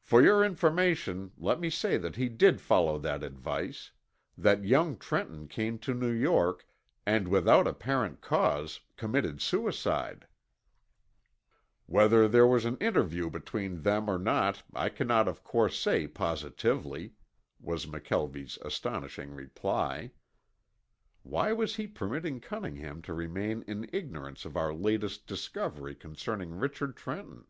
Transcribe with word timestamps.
"For 0.00 0.22
your 0.22 0.44
information 0.44 1.32
let 1.36 1.58
me 1.58 1.70
say 1.70 1.96
that 1.98 2.14
he 2.14 2.28
did 2.28 2.60
follow 2.60 2.98
that 3.00 3.24
advice, 3.24 3.90
that 4.38 4.62
Young 4.64 4.96
Trenton 4.96 5.48
came 5.48 5.76
to 5.80 5.92
New 5.92 6.12
York 6.12 6.68
and, 7.04 7.26
without 7.26 7.66
apparent 7.66 8.20
cause, 8.20 8.82
committed 8.96 9.42
suicide. 9.42 10.28
Whether 11.86 12.28
there 12.28 12.46
was 12.46 12.64
an 12.64 12.76
interview 12.76 13.28
between 13.28 13.82
them 13.82 14.08
or 14.08 14.20
not 14.20 14.62
I 14.72 14.88
cannot 14.88 15.26
of 15.26 15.42
course 15.42 15.76
say 15.76 16.06
positively," 16.06 17.14
was 17.58 17.86
McKelvie's 17.86 18.58
astonishing 18.62 19.32
reply. 19.32 20.12
Why 21.24 21.52
was 21.52 21.74
he 21.74 21.88
permitting 21.88 22.38
Cunningham 22.38 23.02
to 23.02 23.12
remain 23.12 23.62
in 23.66 23.90
ignorance 23.92 24.44
of 24.44 24.56
our 24.56 24.72
latest 24.72 25.26
discovery 25.26 25.96
concerning 25.96 26.52
Richard 26.54 26.94
Trenton? 26.96 27.46